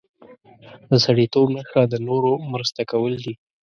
[0.89, 3.33] د سړیتوب نښه د نورو مرسته کول دي.